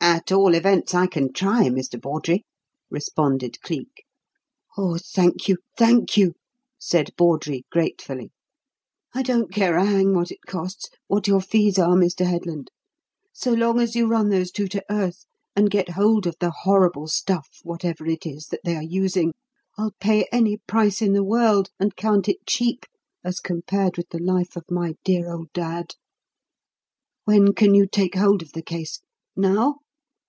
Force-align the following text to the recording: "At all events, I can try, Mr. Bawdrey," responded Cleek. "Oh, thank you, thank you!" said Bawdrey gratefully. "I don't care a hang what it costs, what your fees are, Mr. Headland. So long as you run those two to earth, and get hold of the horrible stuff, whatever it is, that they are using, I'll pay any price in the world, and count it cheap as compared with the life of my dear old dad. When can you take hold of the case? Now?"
"At 0.00 0.32
all 0.32 0.54
events, 0.54 0.94
I 0.94 1.06
can 1.06 1.34
try, 1.34 1.64
Mr. 1.68 2.00
Bawdrey," 2.00 2.46
responded 2.88 3.60
Cleek. 3.60 4.04
"Oh, 4.74 4.96
thank 4.98 5.48
you, 5.48 5.58
thank 5.76 6.16
you!" 6.16 6.32
said 6.78 7.10
Bawdrey 7.18 7.66
gratefully. 7.70 8.30
"I 9.12 9.22
don't 9.22 9.52
care 9.52 9.76
a 9.76 9.84
hang 9.84 10.14
what 10.14 10.30
it 10.30 10.38
costs, 10.46 10.88
what 11.08 11.26
your 11.26 11.42
fees 11.42 11.78
are, 11.78 11.94
Mr. 11.94 12.24
Headland. 12.24 12.70
So 13.34 13.52
long 13.52 13.80
as 13.80 13.94
you 13.94 14.06
run 14.06 14.30
those 14.30 14.50
two 14.50 14.66
to 14.68 14.84
earth, 14.90 15.26
and 15.54 15.70
get 15.70 15.90
hold 15.90 16.26
of 16.26 16.36
the 16.40 16.52
horrible 16.62 17.08
stuff, 17.08 17.50
whatever 17.62 18.06
it 18.06 18.24
is, 18.24 18.46
that 18.46 18.60
they 18.64 18.76
are 18.76 18.82
using, 18.82 19.34
I'll 19.76 19.94
pay 20.00 20.26
any 20.32 20.56
price 20.66 21.02
in 21.02 21.12
the 21.12 21.24
world, 21.24 21.68
and 21.78 21.96
count 21.96 22.30
it 22.30 22.46
cheap 22.46 22.86
as 23.22 23.40
compared 23.40 23.98
with 23.98 24.08
the 24.08 24.22
life 24.22 24.56
of 24.56 24.64
my 24.70 24.94
dear 25.04 25.30
old 25.30 25.52
dad. 25.52 25.96
When 27.24 27.52
can 27.52 27.74
you 27.74 27.86
take 27.86 28.14
hold 28.14 28.40
of 28.40 28.52
the 28.52 28.62
case? 28.62 29.00
Now?" 29.36 29.80